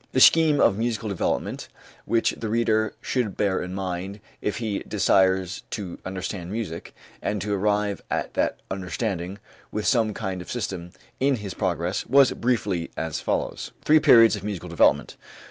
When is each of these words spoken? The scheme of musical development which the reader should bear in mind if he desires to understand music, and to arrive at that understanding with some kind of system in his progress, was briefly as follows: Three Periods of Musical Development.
The 0.13 0.19
scheme 0.19 0.59
of 0.59 0.79
musical 0.79 1.09
development 1.09 1.67
which 2.05 2.31
the 2.31 2.49
reader 2.49 2.95
should 3.01 3.37
bear 3.37 3.61
in 3.61 3.75
mind 3.75 4.19
if 4.41 4.57
he 4.57 4.79
desires 4.87 5.61
to 5.69 5.99
understand 6.03 6.51
music, 6.51 6.95
and 7.21 7.39
to 7.43 7.53
arrive 7.53 8.01
at 8.09 8.33
that 8.33 8.61
understanding 8.71 9.37
with 9.71 9.85
some 9.85 10.15
kind 10.15 10.41
of 10.41 10.49
system 10.49 10.91
in 11.19 11.35
his 11.35 11.53
progress, 11.53 12.03
was 12.07 12.31
briefly 12.31 12.89
as 12.97 13.21
follows: 13.21 13.73
Three 13.85 13.99
Periods 13.99 14.35
of 14.35 14.43
Musical 14.43 14.69
Development. 14.69 15.17